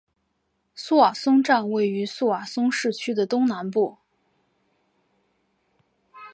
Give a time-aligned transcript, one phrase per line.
[0.73, 3.99] 苏瓦松站位于苏瓦松市区的东南部。